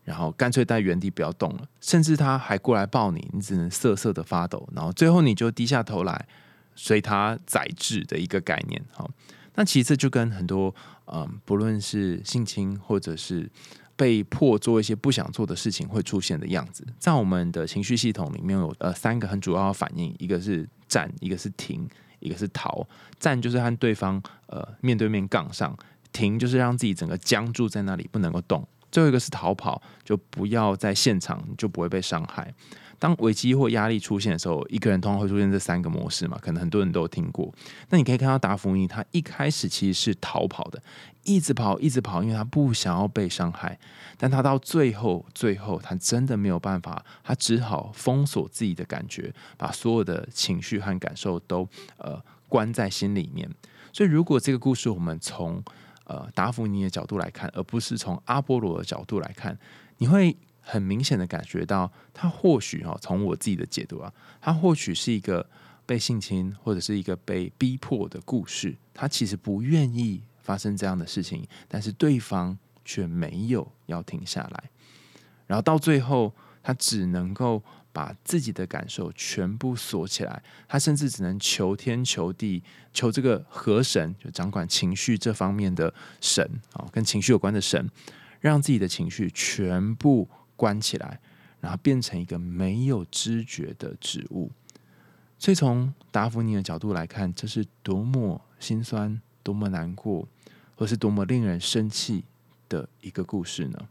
[0.05, 6.27] 然后干脆在原地不要动了，甚至他还过来抱你，你只能瑟瑟的发抖，然后最后你就低下头来
[6.75, 8.83] 随他宰制的一个概念。
[8.93, 9.11] 好，
[9.55, 10.75] 那其次就跟很多
[11.07, 13.51] 嗯，不论是性侵或者是
[13.95, 21.89] 被迫做一些不想做的事情会出现的样子，在我们的情绪系统里面有呃三个很主要的反应，一个是战，一个是停，
[22.21, 22.87] 一个是逃。
[23.21, 25.77] 战就是和对方呃面对面杠上。
[26.13, 32.53] 停就是让自己整个僵住在那里不能够动，最后一个是逃跑，就不要在现场，就不会被伤害。
[32.99, 36.39] 当危机或压力出现的时候，一个人通常会出现这三个模式嘛？
[36.41, 37.53] 可能很多人都有听过。
[37.89, 40.81] 那你可以看到达芙妮，他一开始其实是逃跑的，
[41.25, 43.77] 一直跑，一直跑，因为他不想要被伤害。
[44.17, 53.51] 但他到最后，最后他真的没有办法，他只好封锁自己的感觉，把所有的情绪和感受都呃关在心里面。
[53.93, 55.61] 所以，如果这个故事我们从
[56.13, 59.59] 呃达芙妮的角度来看，而不是从阿波罗的角度来看，
[59.97, 65.49] 你会很明显的感觉到，他或许哈，从我自己的解读啊，他或许是一个
[65.87, 74.71] 被性侵或者是一个被逼迫的故事，他其实不愿意发生这样的事情，但是对方却没有要停下来，
[75.47, 77.63] 然后到最后，他只能够。
[77.93, 82.63] 把自己的感受全部锁起来，他甚至只能求天求地，
[82.95, 87.91] 求这个河神，就掌管情绪这方面的神啊，跟情绪有关的神，
[88.41, 90.27] 让自己的情绪全部
[90.57, 91.21] 关起来，
[91.61, 94.51] 然后变成一个没有知觉的植物。
[95.39, 100.27] 所以从达芙妮的角度来看，这是多么心酸、多么难过，
[100.77, 102.25] 或是多么令人生气
[102.71, 103.89] 的一个故事呢？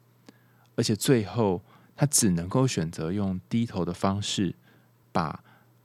[0.76, 1.62] 而且最后。
[1.96, 4.56] 他只能够选择用低头的方式，
[5.12, 5.44] 把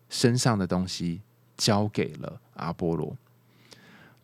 [0.09, 1.21] 身上的东西
[1.57, 3.17] 交给了阿波罗。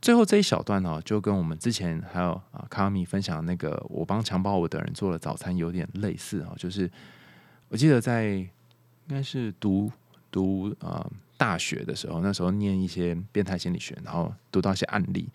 [0.01, 6.91] 最后这一小段呢，就跟我们之前还有啊卡米分享那个我帮强暴我的人做了早餐有点类似啊，就是
[7.69, 8.49] 我记得在应
[9.07, 9.93] 该是读
[10.31, 15.29] 读啊大学的时候，那时候念一些变态心理学，然后读到一些案例，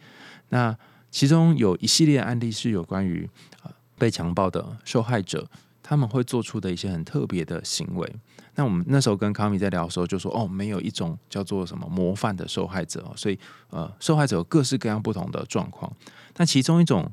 [0.50, 0.78] 那
[1.12, 3.30] 其中有一系列案例是有关于
[3.64, 5.48] 啊被强暴的受害者。
[5.88, 8.16] 他们会做出的一些很特别的行为。
[8.56, 15.90] 那我们那时候跟康米在聊的时候，就说：“哦，没有一种叫做什么模范的受害者。”所以，呃，受害者有各式各样不同的状况。
[16.36, 17.10] 那其中一种，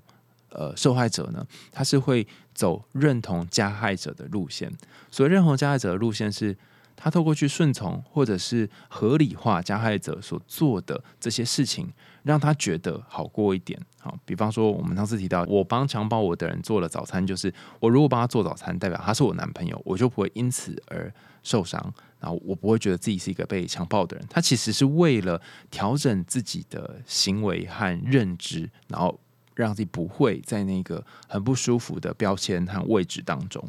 [0.49, 4.73] 呃，受害者呢，他是会走认同加害者的路线。
[5.11, 6.57] 所以认同加害者的路线是。
[6.97, 13.81] 他透过去顺从，或者是合理化加害者所做的这些事情，让他觉得好过一点。
[14.01, 21.81] 好，比方说我们上次提到，我帮强暴我的人做了早餐，就是我如果帮他做早餐，代表他是我男朋友，我就不会因此而受伤，
[22.21, 24.27] 然后我不会觉得自己是一个被强暴的人。
[24.29, 29.19] 他其实是为了调整自己的行为和认知，然后
[29.55, 33.67] 让自己不会在那个很不舒服的标签和位置当中。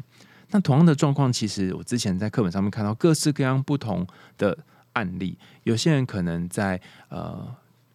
[0.56, 4.58] 那同样的状况，其实我之前在课本上面看到各式各样不同的
[4.94, 5.38] 案例。
[5.64, 7.46] 有些人可能在呃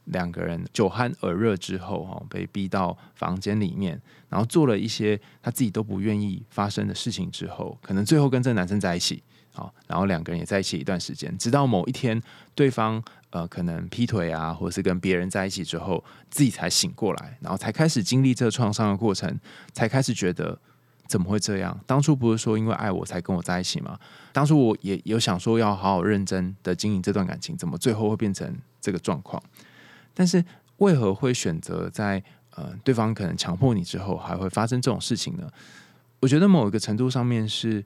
[0.05, 9.23] 两个人酒酣耳热之后，哈，被逼到房间里面，然后做了一些他自己都不愿意发生的事情之后，可能最后跟这个男生在一起，
[9.55, 12.21] 好，然后两个人也在一起一段时间，直到某一天
[12.55, 19.41] 对方呃可能劈腿啊，或者是跟别人在一起之后，自己才醒过来，然后才开始经历这个创伤的过程，
[19.73, 20.59] 才开始觉得。
[21.11, 21.77] 怎么会这样？
[21.89, 23.99] 当初不是说因为爱我才跟我在一起吗？
[24.33, 29.43] 当初我也有想说要好好认真的经营这段感情，怎么最后会变成这个状况？
[30.15, 30.45] 但是
[30.77, 32.23] 为何会选择在
[32.55, 35.51] 呃对方可能强迫你之后还会发生这种事情呢？
[36.21, 37.85] 我觉得某一个程度上面是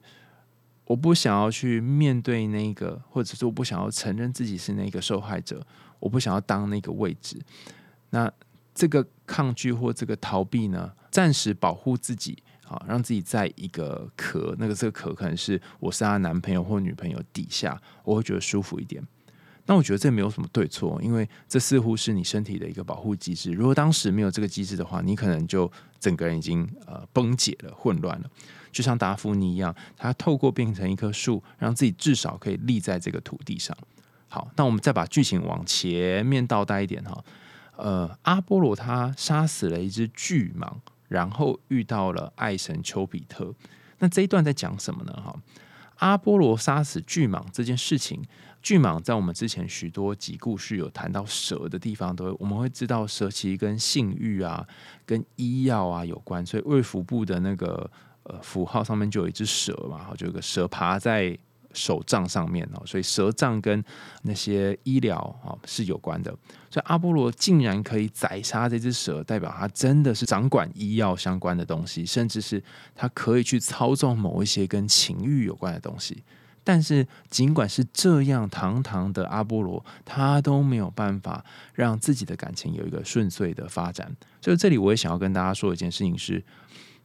[0.85, 5.65] 我不想要去面对那个，或者是我不想要承认自己是那个受害者，
[5.99, 7.41] 我不想要当那个位置。
[8.11, 8.31] 那
[8.75, 12.43] 这个抗拒或这个逃避呢，暂时保护自己。
[12.67, 19.01] 好，让自己在一个壳，那个这个壳可能是我是她男朋友或女朋友底下，我会觉得舒服一点。
[19.67, 23.51] 那我觉得这没有什么对错，因为这似乎是你身体的一个保护机制。
[23.51, 28.29] 如果当时没有这个机制的话，你可能就整个人已经呃崩解了、混乱了。
[28.71, 33.75] 就像达芙妮一样，他透过变成一棵树，让自己至少可以立在这个土地上。
[34.27, 37.23] 好，那我们再把剧情往前面倒带一点哈。
[37.77, 40.73] 呃，阿波罗他杀死了一只巨蟒。
[41.07, 43.53] 然后遇到了爱神丘比特，
[43.99, 45.13] 那这一段在讲什么呢？
[45.13, 45.35] 哈，
[45.97, 48.23] 阿波罗杀死巨蟒这件事情，
[48.61, 54.67] 巨蟒在我们之前许多集故事有谈到蛇的地方，都我们会知道蛇其实跟性欲啊、
[55.05, 57.89] 跟医药啊有关，所以卫福部的那个
[58.23, 61.37] 呃符号上面就有一只蛇嘛，就有个蛇爬在。
[61.75, 63.83] 手杖上面哦，所以蛇杖跟
[64.23, 66.31] 那些医疗啊是有关的。
[66.71, 72.63] 所以阿波罗竟然可以宰杀这只蛇，代表他真的是掌管医药相关的东西，甚至是
[72.95, 76.23] 他可以去操纵某一些跟情欲有关的东西。
[76.63, 84.11] 但是尽管是这样，堂堂的阿波罗他都没有办法让自己的感情有一个顺遂的发展。
[84.41, 86.43] 所以这里我也想要跟大家说一件事情是。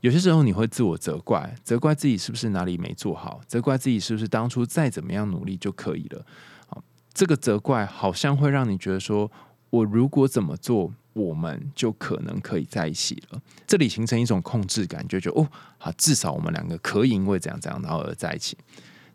[0.00, 6.24] 有些时候你会自我责怪，责怪自己是不是哪里没做好，责怪自己是不是当初再怎么样努力就可以了。
[6.68, 6.82] 好，
[7.12, 9.30] 这个责怪好像会让你觉得说，
[9.68, 13.42] 我如果怎么做，我们就可能可以在一起了。
[13.66, 15.46] 这里形成一种控制感，就觉得哦，
[15.76, 18.56] 好，至少我们两个可以因为这样这样然后而在一起。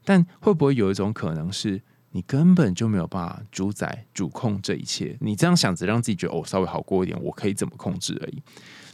[0.04, 1.82] 但会不会有一种可能是，
[2.12, 5.18] 你根本就没有办法主宰、主控这一切？
[5.20, 8.44] 你这样想着让自己觉得哦，稍微好过一点，我可以怎么控制而已。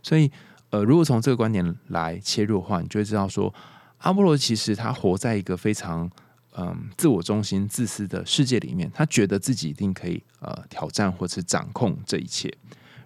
[0.02, 0.32] 所以。
[0.72, 3.54] 呃，如果从这个观点来切入的话，你就会知道说，
[4.00, 6.10] 阿波罗其实他活在一个非常
[6.58, 12.52] 嗯自我中心、自私的世界里面，他觉得自己一定可以呃挑战或是掌控这一切。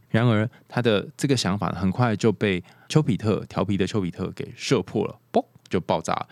[0.09, 6.27] 然而，他的这个想法很快就被丘比特调皮的丘比特给射破了，嘣就爆炸。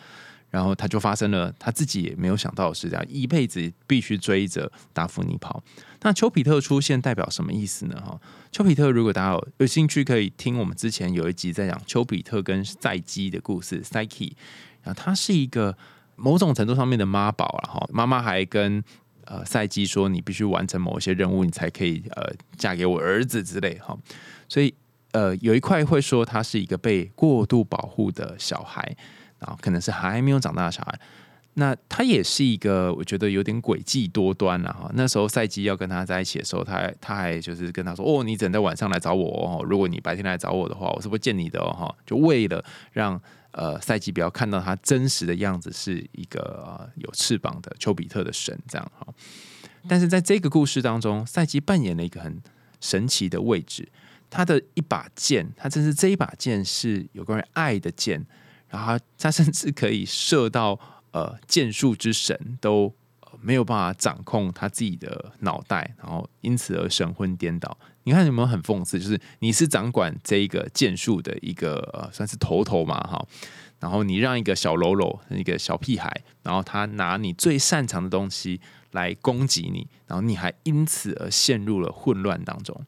[0.49, 5.59] 然后他就发生了他自己也没有想到的事，这样一辈子必须追着达芙妮跑。
[6.03, 7.95] 那丘比特出现代表什么意思呢？
[8.05, 8.19] 哈，
[8.51, 14.33] 丘比特如果大家有有兴趣，可以听我们之前有一集在讲丘比特跟赛基的故事，Psyche。
[14.83, 15.75] 然后他是一个
[16.15, 18.83] 某种程度上面的妈宝了哈，妈妈还跟
[19.25, 23.97] 呃赛基说，你必须完成某一些任务，你才可以呃嫁给我儿子之类哈。
[24.47, 24.73] 所以
[25.13, 28.95] 呃有一块会说他是一个被过度保护的小孩。
[29.39, 30.97] 啊，可能是还没有长大的小孩，
[31.55, 34.89] 那他也是一个我觉得有点诡计多端了哈。
[34.95, 49.05] 那时候赛季要跟他在一起的时候，他他还就是跟他说：“哦，你只能在晚上来找我哦，如果你白天来找我的话，我是不会见你的哦。”哈，就为了让呃赛季不要看到他真实的样子是一个有翅膀的丘比特的神这样哈。
[49.87, 52.41] 但是在这个故事当中，赛季扮演了一个很
[52.81, 53.87] 神奇的位置，
[54.29, 58.25] 他的一把剑，他真是这一把剑是有关于爱的剑。
[58.69, 60.79] 然后他甚至可以射到
[61.13, 62.93] 呃剑术之神都
[63.41, 67.77] 没有办法掌控他自己的脑袋，然后因此而神魂颠倒。
[68.03, 68.99] 你看有没有很讽刺？
[68.99, 73.25] 就是你是掌管这一个剑术的一个呃算是头头嘛哈，
[73.79, 76.11] 然后你让一个小喽啰一个小屁孩，
[76.43, 78.59] 然后他拿你最擅长的东西
[78.91, 82.85] 来攻击你，然后你还因此而陷入了混乱当中。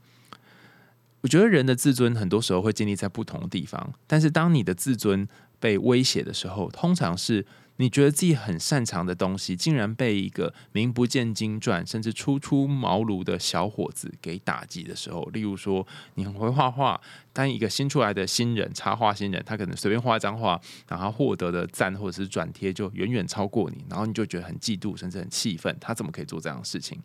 [1.21, 5.27] 我觉得人的自尊很多时候会建立在不同的地方，但是当你的自尊
[5.59, 7.45] 被威胁的时候，通常是
[7.77, 15.23] 你觉得自己很擅长的东西，竟然被一个名不见经传甚至初出茅庐的小伙子给打击的时候。
[15.33, 16.99] 例如说，你很会画画，
[17.33, 26.99] 但一个新出来的新人插画新人，他可能随便画一张画，然后获得的赞或者是转贴就远远超过你，然后你就觉得很嫉妒，甚至很气愤，他怎么可以做这样的事情？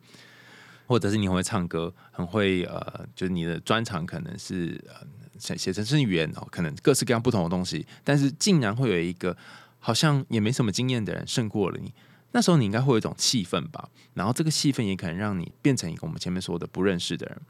[0.86, 5.06] 或者是你很会唱歌，很会呃，就是你的专长可能是呃。
[5.38, 9.34] 写写成是语言哦，可能各式各样不同的东西，但是竟然会有一个
[9.80, 11.92] 好像也没什么经验的人胜过了你，
[12.30, 17.40] 那时候你应该会有一种气氛吧，然后这个气氛也可能让你变成一个我们前面说的不认识的人。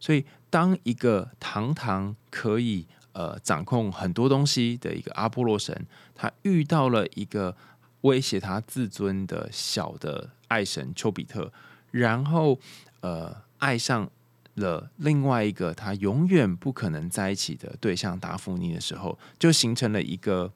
[0.00, 7.56] 所以，当一个堂堂可以呃掌控很多东西的一个阿波罗神，他遇到了一个
[8.00, 11.52] 威胁他自尊的小的爱神丘比特，
[11.90, 12.58] 然后
[13.00, 14.10] 呃爱上。
[14.56, 20.52] 了另外一个他永远不可能在一起的对象达芙妮的时候，就形成了一个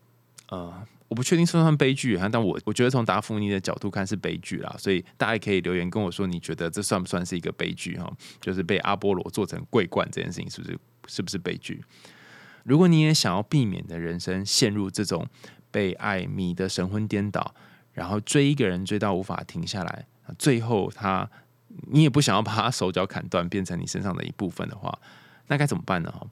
[0.50, 8.10] 呃，我不确定算不算悲剧，但我我觉得从达芙妮的角度看是悲剧啦，所以大家可以留言跟我说，你觉得这算不算是一个悲剧哈？
[8.40, 11.82] 就是被阿波罗做成桂冠这件事情是不是是不是悲剧？
[12.64, 15.26] 如果你也想要避免的人生陷入这种
[15.70, 17.54] 被爱迷的神魂颠倒，
[17.92, 20.06] 然后追一个人追到无法停下来，
[20.38, 21.28] 最后他。
[21.90, 24.98] 你也不想要把他手脚砍断，变成你身上的一部分的话，
[25.48, 26.10] 那该怎么办呢？
[26.10, 26.26] 哈，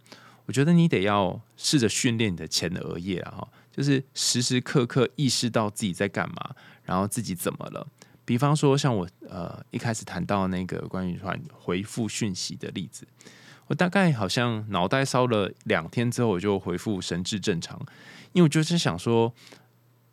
[0.46, 7.86] 我觉得你得要试着训练你的前额叶啊，哈，就是时时刻刻意识到自己在干嘛，然后自己怎么了。
[8.24, 13.06] 比方说，像我呃一开始谈到那个关于传回复讯息的例子，
[13.66, 17.78] 我大概好像脑袋烧了两天之后，我就回复神志正常，
[18.32, 19.32] 因为我就是想说，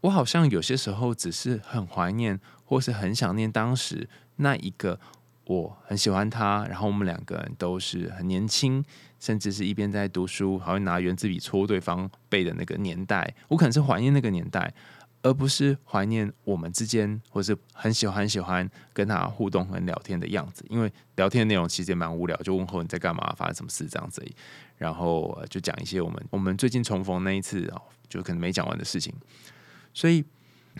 [0.02, 4.10] 我好像有些时候只是很怀念，或是很想念当时。
[4.38, 5.00] 那一个
[5.46, 8.84] 我很喜欢他，然后我们两个人都是很年轻，
[9.24, 14.74] 甚至是一边在读书，还会拿圆珠笔戳对方背的那个年代，我可能是怀念那个年代，
[15.22, 20.66] 而不是怀念我们之间，或是很喜欢很喜欢跟他互动、很聊天的样子。
[20.68, 24.22] 因为聊天的内容其实也蛮无聊，就问候你在干嘛，发生什么事这样子，
[24.78, 29.14] 然后就讲一些我们我们最近重逢那一次哦，就可能没讲完的事情。
[29.94, 30.26] 所以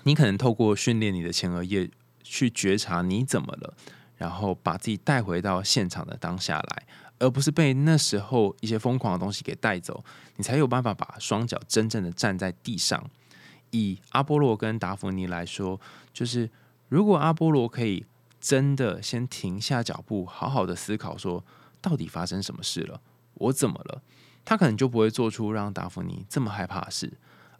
[0.04, 1.90] 你可能透过训练你的前额叶。
[2.26, 3.74] 去觉察你怎么了，
[4.16, 6.84] 然后把自己带回到现场的当下来，
[7.24, 10.04] 而不是被那时候一些疯狂的东西给带走，
[10.36, 13.10] 你才有办法把双脚真正的站在地上。
[13.72, 15.80] 以阿波罗跟达芙妮来说，
[16.12, 16.50] 就是
[16.90, 18.06] 如果阿波罗可以
[18.42, 21.44] 真的先停下脚步，好好的思考说
[21.82, 23.00] 到底发生什么事了，
[23.36, 24.02] 我怎么了，
[24.44, 27.14] 他可能就不会做出让达芙妮这么害怕的事。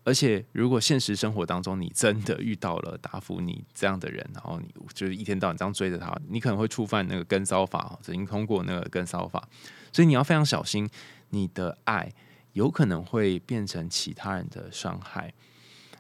[0.06, 9.48] 而且，如果现实生活当中你真的遇到了达芙妮这样的人，然后你就是一天到晚这样追着他，你可能会触犯那个跟骚法，曾经通过那个跟骚法，
[9.94, 10.90] 所以你要非常小心，
[11.30, 12.12] 你的爱
[12.52, 15.34] 有可能会变成其他人的伤害。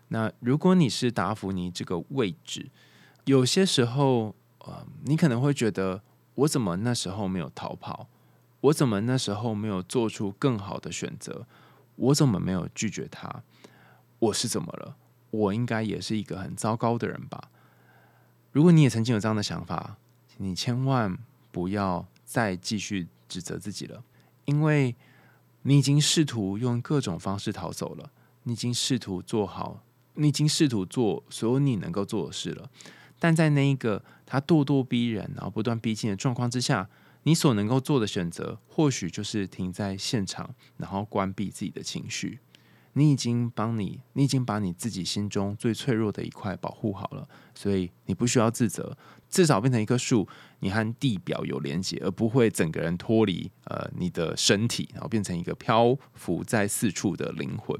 [0.09, 2.69] 那如果你是达芙妮这个位置，
[3.23, 6.01] 有些时候，呃，你可能会觉得，
[6.35, 8.07] 我怎么那时候没有逃跑？
[8.59, 11.47] 我怎么那时候没有做出更好的选择？
[11.95, 13.43] 我怎么没有拒绝他？
[14.23, 14.95] 我是怎么了？
[15.31, 17.49] 我应该也是一个很糟糕的人吧？
[18.51, 19.97] 如果你也曾经有这样的想法，
[20.27, 21.17] 请你千万
[21.51, 24.03] 不要再继续指责自己了，
[24.45, 24.95] 因为
[25.63, 28.11] 你已经试图用各种方式逃走了，
[28.43, 32.69] 你已经试图做好，你已经试图做所有你能够做的事了。
[33.19, 36.87] 但在那一个他咄咄逼人，然后不断逼近的状况之下，
[37.23, 42.39] 你所能够做的选择，或许就是停在现场，然后关闭自己的情绪。
[42.93, 48.95] 你已经帮你，你已经把你自己心中最脆弱的一块保护好了，所以你不需要自责。
[49.29, 50.27] 至少变成一棵树，
[50.59, 57.75] 你和地表有连接，而不会整个人脱离呃你的身体，然后变成一个漂浮在四处的灵魂。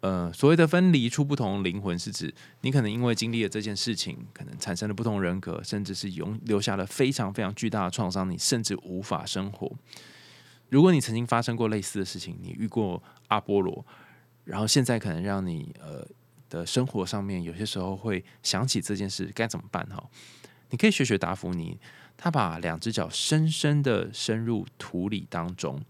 [0.00, 9.70] 呃，所谓的分离出不同灵魂，是指你可能因为经历了这件事情，可能产生了不同人格，甚至是永留下了非常非常巨大的创伤，你甚至无法生活。
[10.70, 13.86] 如果你曾经发生过类似的事情，你遇过阿波罗。
[14.50, 16.04] 然后现在可能让你呃
[16.48, 20.04] 的生活上面有些时候会想起这件事该怎么办哈？
[20.70, 21.78] 你可以学学达芙妮，
[22.16, 25.80] 他把两只脚深深的深入土里当中，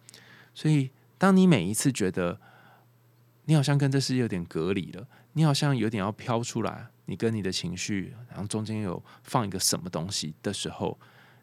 [0.55, 2.39] 所以当你每一次觉得
[3.47, 10.99] 你好像跟这世界有点隔离了，你好像有点要飘出来，你跟你的情绪，然后中间有放一个什么东西的时候，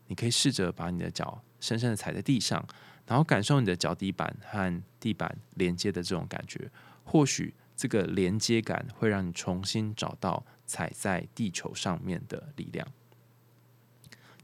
[0.05, 2.63] 你可以试着把你的脚深深的踩在地上，
[3.07, 6.69] 然后感受你的脚底板和地板连接的这种感觉。
[7.07, 12.85] 或许这个连接感会让你重新找到踩在地球上面的力量。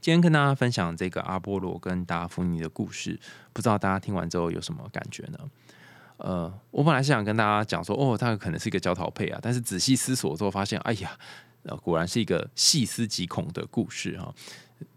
[0.00, 3.20] 今天跟大家分享这个阿波罗跟达芙妮的故事，
[3.52, 5.38] 不知道大家听完之后有什么感觉呢？
[6.16, 11.18] 呃，我本来是想跟大家讲说，哦，它可能是一个焦桃配啊，但是仔细思索之后发现，哎呀，
[11.64, 14.34] 呃，果然是一个细思极恐的故事哈，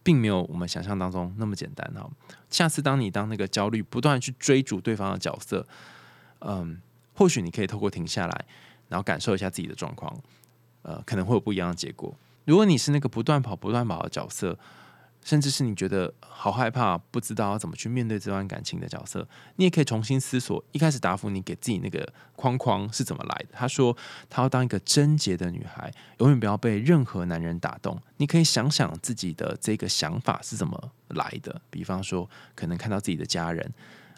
[0.04, 2.10] 并没有我们想象当中那么简单哈。
[2.50, 5.66] 下次当你当那个焦虑不断去追逐对方的角色，
[6.40, 6.82] 嗯。
[7.18, 8.46] 或许你可以透过停下来，
[8.88, 10.16] 然后感受一下自己的状况，
[10.84, 12.16] 呃，可能会有不一样的结果。
[12.46, 14.58] 如果你是那个不断跑、不断跑的角色，
[15.24, 23.48] 甚至是你觉得好害怕、不知道要怎么去面对这段感情的角色，你也可以重新思索一开始答复你给自己那个框框是怎么来的。
[23.52, 23.98] 他说
[24.30, 28.00] 他要当一个贞洁的女孩，永远不要被任何男人打动。
[28.18, 33.74] 你可以想想自己的这个想法是怎么来的，比方说，可能看到自己的家人。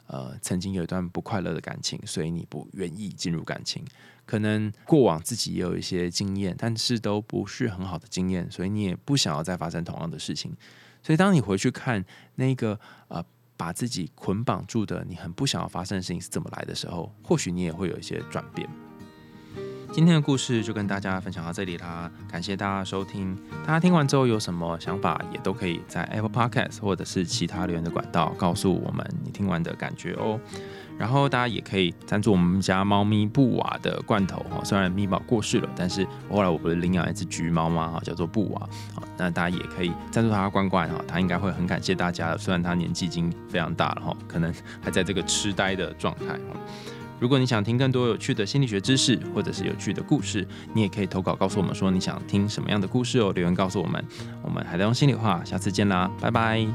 [0.09, 3.85] 呃，曾经有一段不快乐的感情，所以你不愿意进入感情。
[4.25, 10.51] 可能过往自己也有一些经验，但是都不是很好的经验，所以你也不想要再发生同样的事情。
[11.03, 12.03] 所以当你回去看
[12.35, 13.23] 那个呃，
[13.55, 18.88] 把自己捆绑住的，你很不想要发生的事情是怎么来的时候，或许你也会有一些转变。
[19.91, 23.35] 今天的故事就跟大家分享到这里啦，感谢大家收听。
[23.65, 30.39] 大家听完之后有什么想法，也都可以在 Apple Podcast 或者是其他留言的管道告诉我们你听完的感觉哦。
[30.97, 37.87] 然后大家也可以赞助我们家猫咪布瓦的罐头哈，虽然咪宝过世了，但是后来我不是领养一只橘猫吗？
[37.87, 38.69] 哈，叫做布瓦，
[39.17, 42.37] 那大家也可以赞助他罐罐哈，他应该会很感谢大家的。
[42.37, 46.39] 虽然他年纪已经非常大了哈，可能还在这个痴呆的状态。
[47.19, 54.03] 如果你想听更多有趣的心理学知识，或者是有趣的故事，你也可以投稿告诉我们说你想听什么样的故事哦，留言告诉我们。
[54.41, 56.65] 我们还在用心里话，下次见啦，拜拜。